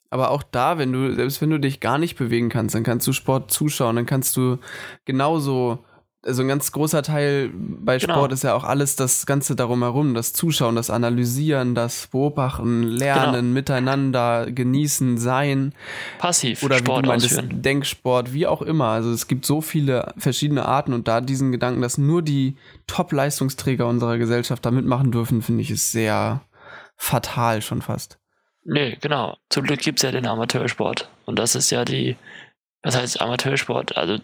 [0.10, 3.08] Aber auch da, wenn du, selbst wenn du dich gar nicht bewegen kannst, dann kannst
[3.08, 4.60] du Sport zuschauen, dann kannst du
[5.06, 5.84] genauso,
[6.26, 8.14] also ein ganz großer Teil bei Genau.
[8.14, 12.84] Sport ist ja auch alles das Ganze darum herum, das Zuschauen, das Analysieren, das Beobachten,
[12.84, 13.54] Lernen, Genau.
[13.54, 15.74] miteinander, genießen, sein
[16.20, 17.62] Passiv oder wie Sport du ausführen.
[17.62, 18.88] Denksport, wie auch immer.
[18.88, 22.56] Also es gibt so viele verschiedene Arten und da diesen Gedanken, dass nur die
[22.88, 26.42] Top-Leistungsträger unserer Gesellschaft da mitmachen dürfen, finde ich, ist sehr
[26.96, 28.18] fatal schon fast.
[28.64, 29.36] Nee, genau.
[29.50, 31.10] Zum Glück gibt es ja den Amateursport.
[31.26, 32.16] Und das ist ja die,
[32.82, 33.98] was heißt Amateursport?
[33.98, 34.18] Also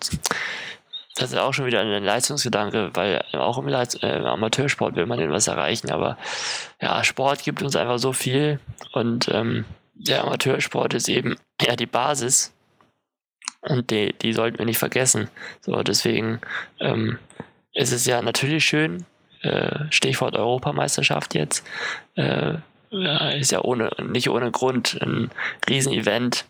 [1.20, 5.20] das ist auch schon wieder ein Leistungsgedanke, weil auch im, Leist äh, Amateursport will man
[5.20, 5.92] etwas erreichen.
[5.92, 6.18] Aber
[6.82, 8.60] ja, Sport gibt uns einfach so viel
[8.94, 12.54] und ähm, der Amateursport ist eben ja die Basis
[13.62, 15.30] und die, die sollten wir nicht vergessen.
[15.60, 16.40] So, deswegen
[16.80, 17.20] ähm,
[17.74, 19.06] ist es ja natürlich schön,
[19.42, 21.66] äh, Stichwort Europameisterschaft jetzt,
[22.16, 22.54] äh,
[22.92, 25.32] ja, ist ja ohne, nicht ohne Grund ein
[25.68, 26.46] Riesenevent.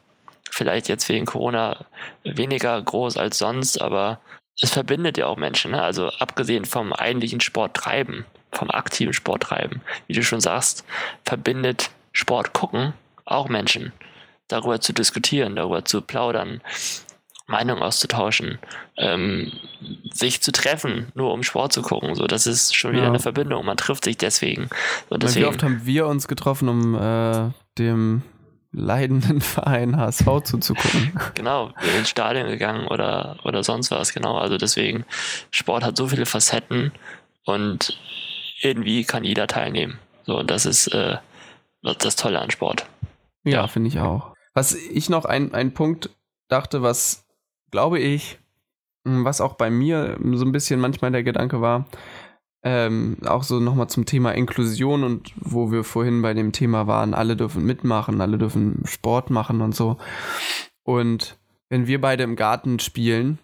[0.51, 1.85] Vielleicht jetzt wegen Corona
[2.23, 4.19] weniger groß als sonst, aber
[4.61, 5.71] es verbindet ja auch Menschen.
[5.71, 5.81] Ne?
[5.81, 10.85] Also abgesehen vom eigentlichen Sporttreiben, vom aktiven Sporttreiben, wie du schon sagst,
[11.23, 12.93] verbindet Sport gucken
[13.25, 13.93] auch Menschen.
[14.47, 16.61] Darüber zu diskutieren, darüber zu plaudern,
[17.45, 18.59] Meinungen auszutauschen,
[18.97, 19.51] ähm,
[20.11, 22.15] sich zu treffen, nur um Sport zu gucken.
[22.15, 23.09] So, das ist schon wieder Ja.
[23.09, 23.65] eine Verbindung.
[23.65, 24.69] Man trifft sich deswegen.
[25.09, 28.23] Und deswegen Wie oft haben wir uns getroffen, um äh, dem
[28.71, 31.19] leidenden Verein HSV zuzugucken?
[31.35, 34.37] genau, ins Stadion gegangen oder, oder sonst was, genau.
[34.37, 35.05] Also deswegen,
[35.51, 36.91] Sport hat so viele Facetten
[37.45, 37.99] und
[38.61, 39.99] irgendwie kann jeder teilnehmen.
[40.25, 41.17] So, und das ist äh,
[41.81, 42.85] das Tolle an Sport.
[43.43, 43.67] Ja, Ja.
[43.67, 44.33] finde ich auch.
[44.53, 46.09] Was ich noch ein, ein Punkt
[46.49, 47.25] dachte, was
[47.71, 48.37] glaube ich,
[49.03, 51.85] was auch bei mir so ein bisschen manchmal der Gedanke war,
[52.63, 57.13] ähm, auch so nochmal zum Thema Inklusion und wo wir vorhin bei dem Thema waren,
[57.13, 59.97] alle dürfen mitmachen, alle dürfen Sport machen und so.
[60.83, 61.37] Und
[61.69, 63.39] wenn wir beide im Garten spielen,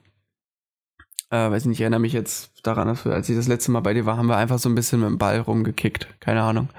[1.29, 3.81] äh, weiß nicht, ich erinnere mich jetzt daran, dass wir, als ich das letzte Mal
[3.81, 6.19] bei dir war, haben wir einfach so ein bisschen mit dem Ball rumgekickt.
[6.19, 6.69] Keine Ahnung.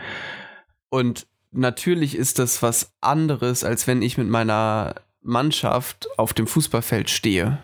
[0.89, 7.11] Und natürlich ist das was anderes, als wenn ich mit meiner Mannschaft auf dem Fußballfeld
[7.11, 7.63] stehe.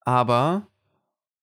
[0.00, 0.66] Aber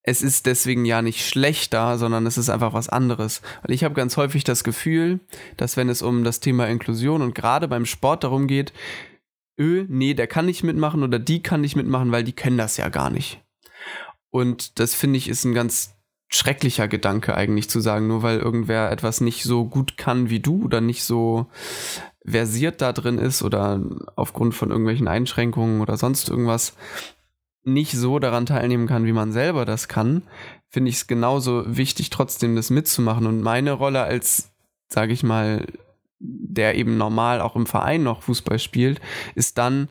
[0.10, 3.44] es ist deswegen ja nicht schlechter, sondern es ist einfach was anderes.
[3.62, 5.20] Weil ich habe ganz häufig das Gefühl,
[5.56, 8.74] dass wenn es um das Thema Inklusion und gerade beim Sport darum geht,
[9.60, 12.78] öh, nee, der kann nicht mitmachen oder die kann nicht mitmachen, weil die können das
[12.78, 13.44] ja gar nicht.
[14.32, 15.96] Und das finde ich ist ein ganz
[16.28, 20.64] schrecklicher Gedanke eigentlich zu sagen, nur weil irgendwer etwas nicht so gut kann wie du
[20.64, 21.48] oder nicht so
[22.26, 23.80] versiert da drin ist oder
[24.16, 26.76] aufgrund von irgendwelchen Einschränkungen oder sonst irgendwas
[27.64, 30.24] nicht so daran teilnehmen kann, wie man selber das kann,
[30.70, 33.28] finde ich es genauso wichtig, trotzdem das mitzumachen.
[33.28, 34.52] Und meine Rolle als,
[34.88, 35.66] sage ich mal,
[36.20, 39.02] der eben normal auch im Verein noch Fußball spielt,
[39.36, 39.90] ist dann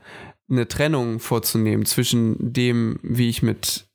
[0.50, 3.88] eine Trennung vorzunehmen zwischen dem, wie ich mit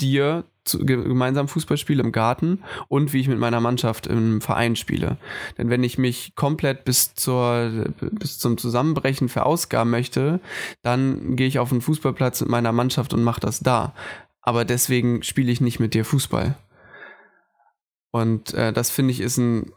[0.00, 4.40] dir zu, ge- gemeinsam Fußball spiele im Garten und wie ich mit meiner Mannschaft im
[4.40, 5.16] Verein spiele.
[5.56, 10.40] Denn wenn ich mich komplett bis zur bis zum Zusammenbrechen verausgaben möchte,
[10.82, 13.94] dann gehe ich auf den Fußballplatz mit meiner Mannschaft und mache das da.
[14.42, 16.56] Aber deswegen spiele ich nicht mit dir Fußball.
[18.10, 19.72] Und äh, das finde ich ist ein,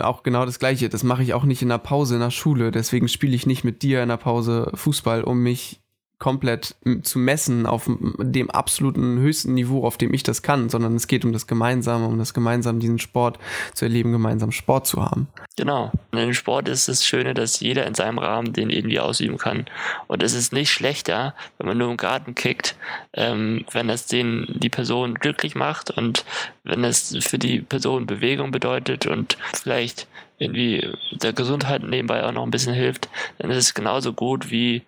[0.00, 0.88] auch genau das Gleiche.
[0.88, 2.70] Das mache ich auch nicht in der Pause in der Schule.
[2.70, 5.81] Deswegen spiele ich nicht mit dir in der Pause Fußball, um mich
[6.22, 11.08] komplett zu messen auf dem absoluten höchsten Niveau, auf dem ich das kann, sondern es
[11.08, 13.40] geht um das Gemeinsame, um das gemeinsam diesen Sport
[13.74, 15.26] zu erleben, gemeinsam Sport zu haben.
[15.56, 15.90] Genau.
[16.12, 19.66] Und im Sport ist das Schöne, dass jeder in seinem Rahmen den irgendwie ausüben kann.
[20.06, 22.76] Und es ist nicht schlechter, wenn man nur im Garten kickt,
[23.14, 26.24] ähm, wenn es den die Person glücklich macht und
[26.62, 30.06] wenn es für die Person Bewegung bedeutet und vielleicht
[30.42, 33.08] irgendwie der Gesundheit nebenbei auch noch ein bisschen hilft,
[33.38, 34.82] dann ist es genauso gut wie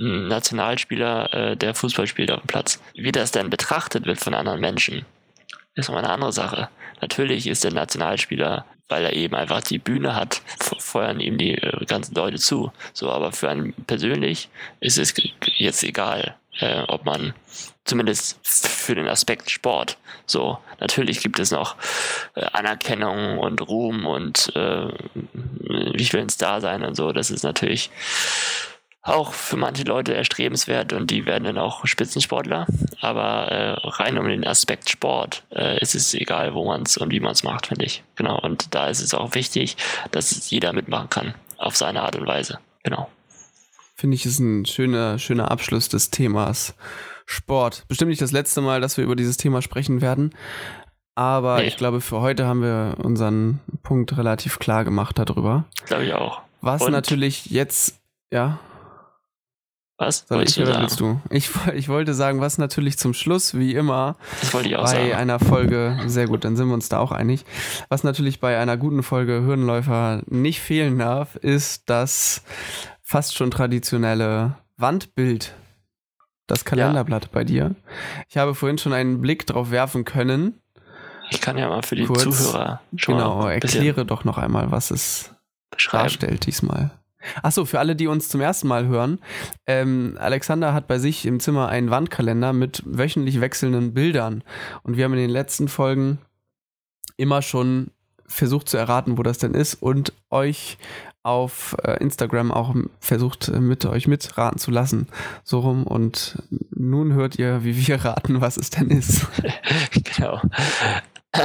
[0.00, 2.80] Nationalspieler, äh, der Fußball spielt auf dem Platz.
[2.94, 5.04] Wie das dann betrachtet wird von anderen Menschen,
[5.74, 6.70] ist nochmal eine andere Sache.
[7.02, 10.40] Natürlich ist der Nationalspieler, weil er eben einfach die Bühne hat,
[10.78, 12.72] feuern ihm die äh, ganzen Leute zu.
[12.94, 14.48] So, aber für einen persönlich
[14.80, 15.12] ist es
[15.58, 17.34] jetzt egal, äh, ob man
[17.84, 19.98] zumindest für den Aspekt Sport.
[20.24, 21.76] So, natürlich gibt es noch
[22.36, 24.88] äh, Anerkennung und Ruhm und äh,
[25.94, 27.12] ich will ein Star sein und so.
[27.12, 27.90] Das ist natürlich
[29.02, 32.66] auch für manche Leute erstrebenswert und die werden dann auch Spitzensportler.
[33.00, 37.10] Aber äh, rein um den Aspekt Sport äh, ist es egal, wo man es und
[37.10, 38.02] wie man es macht, finde ich.
[38.16, 38.38] Genau.
[38.38, 39.76] Und da ist es auch wichtig,
[40.10, 42.58] dass es jeder mitmachen kann, auf seine Art und Weise.
[42.82, 43.08] Genau.
[43.96, 46.74] Finde ich, ist ein schöner, schöner Abschluss des Themas
[47.26, 47.84] Sport.
[47.88, 50.34] Bestimmt nicht das letzte Mal, dass wir über dieses Thema sprechen werden.
[51.14, 51.66] Aber nee.
[51.66, 55.64] ich glaube, für heute haben wir unseren Punkt relativ klar gemacht darüber.
[55.86, 56.40] Glaube ich auch.
[56.60, 58.00] Was und natürlich jetzt,
[58.32, 58.58] ja.
[60.00, 60.24] Was?
[60.26, 61.20] Soll ich oder willst du?
[61.28, 64.16] Ich, ich wollte sagen, was natürlich zum Schluss, wie immer,
[64.50, 65.12] bei sagen.
[65.12, 67.44] einer Folge, sehr gut, dann sind wir uns da auch einig,
[67.90, 72.42] was natürlich bei einer guten Folge Hürdenläufer nicht fehlen darf, ist das
[73.02, 75.54] fast schon traditionelle Wandbild,
[76.46, 77.30] das Kalenderblatt ja.
[77.30, 77.74] bei dir.
[78.26, 80.62] Ich habe vorhin schon einen Blick drauf werfen können.
[81.28, 84.92] Ich kann ja mal für die Kurz, Zuhörer schon Genau, erkläre doch noch einmal, was
[84.92, 85.34] es
[85.92, 86.90] darstellt diesmal.
[87.42, 89.18] Achso, für alle, die uns zum ersten Mal hören,
[89.66, 94.42] ähm, Alexander hat bei sich im Zimmer einen Wandkalender mit wöchentlich wechselnden Bildern.
[94.82, 96.18] Und wir haben in den letzten Folgen
[97.16, 97.90] immer schon
[98.26, 100.78] versucht zu erraten, wo das denn ist und euch
[101.22, 105.08] auf äh, Instagram auch versucht, äh, mit euch mitraten zu lassen.
[105.44, 105.84] So rum.
[105.84, 109.26] Und nun hört ihr, wie wir raten, was es denn ist.
[110.16, 110.40] genau.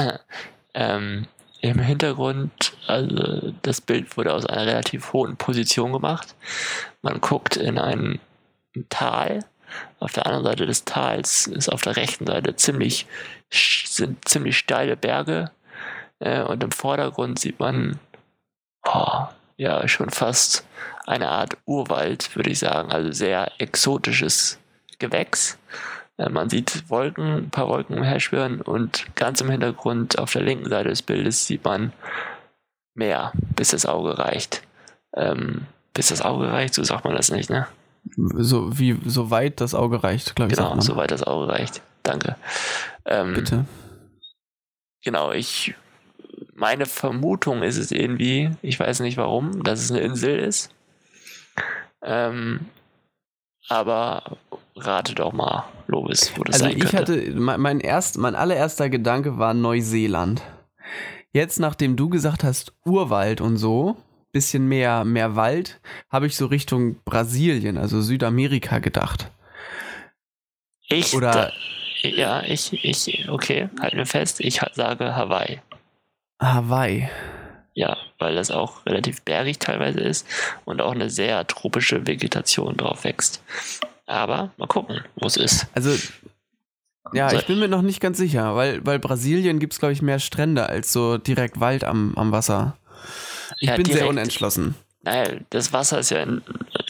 [0.74, 1.28] ähm,
[1.62, 6.36] im Hintergrund, also das Bild wurde aus einer relativ hohen Position gemacht.
[7.02, 8.20] Man guckt in ein
[8.90, 9.40] Tal.
[10.00, 13.08] Auf der anderen Seite des Tals ist auf der rechten Seite ziemlich,
[13.50, 15.52] sind ziemlich steile Berge.
[16.20, 18.00] Äh, und im Vordergrund sieht man
[18.86, 19.24] oh,
[19.58, 20.66] ja schon fast
[21.06, 22.92] eine Art Urwald, würde ich sagen.
[22.92, 24.60] Also sehr exotisches
[25.00, 25.58] Gewächs.
[26.18, 30.70] Äh, man sieht Wolken, ein paar Wolken umherschwirren und ganz im Hintergrund auf der linken
[30.70, 31.94] Seite des Bildes sieht man
[32.98, 34.62] Meer, bis das Auge reicht.
[35.16, 37.68] Ähm, bis das Auge reicht, so sagt man das nicht, ne?
[38.16, 40.58] So wie so weit das Auge reicht, glaube ich.
[40.58, 41.82] Genau, so weit das Auge reicht.
[42.04, 42.38] Danke.
[43.06, 43.66] Ähm, Bitte.
[45.04, 45.76] Genau, ich
[46.54, 50.74] meine Vermutung ist es irgendwie, ich weiß nicht warum, dass es eine Insel ist.
[52.02, 52.62] Ähm,
[53.70, 54.38] aber
[54.76, 59.38] rate doch mal, Lobis, wo das also sein ich hatte, mein, erst, mein allererster Gedanke
[59.38, 60.42] war Neuseeland.
[61.32, 63.98] Jetzt, nachdem du gesagt hast, Urwald und so,
[64.32, 69.32] bisschen mehr, mehr Wald, habe ich so Richtung Brasilien, also Südamerika gedacht.
[70.88, 71.52] Ich, Oder, da,
[72.08, 75.62] ja, ich, ich, okay, halt mir fest, ich sage Hawaii.
[76.42, 77.10] Hawaii.
[77.76, 80.26] Ja, weil das auch relativ bergig teilweise ist
[80.64, 83.44] und auch eine sehr tropische Vegetation drauf wächst.
[84.06, 85.68] Aber mal gucken, wo es ist.
[85.74, 85.92] Also,
[87.12, 90.02] ja, ich bin mir noch nicht ganz sicher, weil, weil Brasilien gibt es, glaube ich,
[90.02, 92.78] mehr Strände als so direkt Wald am, am Wasser.
[93.60, 94.76] Ich ja, bin direkt, sehr unentschlossen.
[95.04, 96.42] Naja, das Wasser ist ja in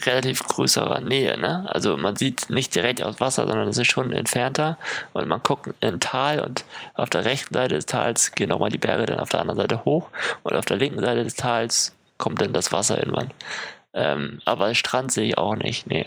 [0.04, 1.66] relativ größerer Nähe, ne?
[1.68, 4.78] Also man sieht nicht direkt aus Wasser, sondern es ist schon entfernter
[5.12, 8.70] und man guckt in ein Tal und auf der rechten Seite des Tals gehen nochmal
[8.70, 10.10] die Berge dann auf der anderen Seite hoch
[10.42, 13.30] und auf der linken Seite des Tals kommt dann das Wasser irgendwann.
[13.94, 16.06] Ähm, aber Strand sehe ich auch nicht, nee.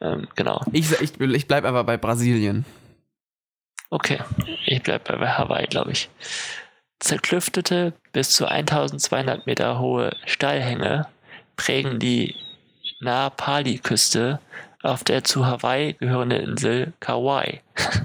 [0.00, 0.62] Ähm, genau.
[0.72, 2.64] Ich, ich, ich bleibe aber bei Brasilien.
[3.90, 4.20] Okay,
[4.64, 6.08] ich bleibe bei Hawaii, glaube ich.
[6.98, 11.06] Zerklüftete bis zu 1200 Meter hohe Steilhänge
[11.56, 12.34] prägen die
[13.02, 14.40] Napali-Küste
[14.82, 17.60] auf der zu Hawaii gehörenden Insel Kauai.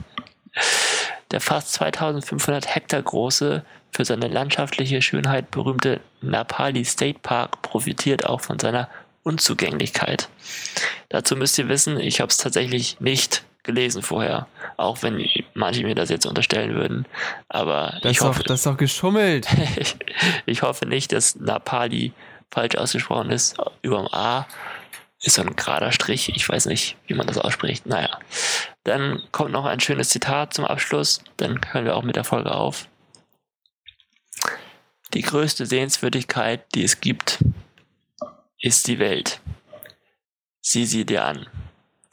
[1.32, 8.42] Der fast 2500 Hektar große, für seine landschaftliche Schönheit berühmte Napali State Park profitiert auch
[8.42, 8.90] von seiner
[9.24, 10.30] Unzugänglichkeit.
[11.10, 15.96] Dazu müsst ihr wissen, ich habe es tatsächlich nicht gelesen vorher, auch wenn manche mir
[15.96, 17.06] das jetzt unterstellen würden.
[17.50, 19.48] Aber das ich hoffe, doch, das ist doch geschummelt.
[20.46, 22.14] ich hoffe nicht, dass Napali
[22.52, 23.58] falsch ausgesprochen ist.
[23.82, 24.48] Über dem A
[25.22, 26.30] ist so ein gerader Strich.
[26.36, 27.86] Ich weiß nicht, wie man das ausspricht.
[27.86, 28.20] Naja.
[28.84, 31.24] Dann kommt noch ein schönes Zitat zum Abschluss.
[31.38, 32.88] Dann hören wir auch mit der Folge auf.
[35.14, 37.40] Die größte Sehenswürdigkeit, die es gibt,
[38.60, 39.40] ist die Welt.
[40.62, 41.48] Sieh sie dir an.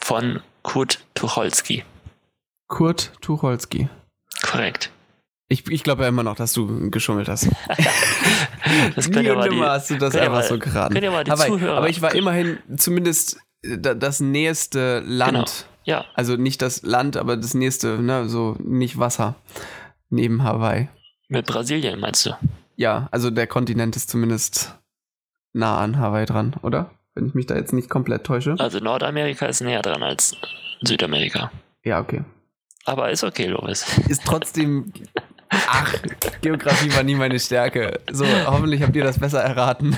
[0.01, 1.85] Von Kurt Tucholsky.
[2.69, 3.89] Kurt Tucholsky.
[4.43, 4.91] Korrekt.
[5.49, 7.49] Ich, ich glaube ja immer noch, dass du geschummelt hast.
[8.97, 10.95] das Nie und nimmer hast du das einfach mal- so geraten.
[10.95, 15.33] die aber, ich war immerhin zumindest äh, da- das nächste Land.
[15.33, 15.45] Genau.
[15.85, 19.35] ja, Also nicht das Land, aber das nächste, ne, so nicht Wasser.
[20.11, 20.89] Neben Hawaii.
[21.29, 22.31] mit Brasilien meinst du?
[22.77, 24.75] Ja, also der Kontinent ist zumindest
[25.53, 26.91] nah an Hawaii dran, oder?
[27.15, 28.57] Wenn ich mich da jetzt nicht komplett täusche.
[28.59, 30.37] Also Nordamerika ist näher dran als
[30.83, 31.51] Südamerika.
[31.85, 32.25] Ja, okay.
[32.87, 33.87] Aber ist okay, Lovis.
[34.09, 34.93] Ist trotzdem.
[35.69, 35.95] Ach,
[36.41, 38.01] Geografie war nie meine Stärke.
[38.11, 39.97] So, hoffentlich habt ihr das besser erraten.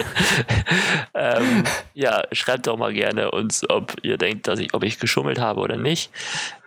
[1.15, 5.41] ähm, ja, schreibt doch mal gerne uns, ob ihr denkt, dass ich, ob ich geschummelt
[5.41, 6.11] habe oder nicht.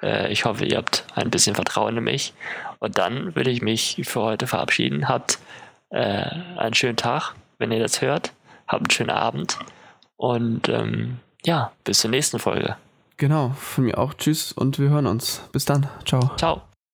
[0.01, 2.33] Äh, ich hoffe, ihr habt ein bisschen Vertrauen in mich.
[2.79, 5.07] Und dann würde ich mich für heute verabschieden.
[5.07, 5.39] Habt
[5.89, 6.25] äh,
[6.57, 8.31] einen schönen Tag, wenn ihr das hört.
[8.67, 9.57] Habt einen schönen Abend.
[10.17, 12.75] Und ähm, ja, bis zur nächsten Folge.
[13.17, 14.13] Genau, von mir auch.
[14.13, 15.41] Tschüss und wir hören uns.
[15.51, 15.87] Bis dann.
[16.05, 16.31] Ciao.
[16.37, 16.68] Ciao.